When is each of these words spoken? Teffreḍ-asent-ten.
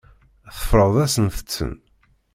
Teffreḍ-asent-ten. 0.55 1.71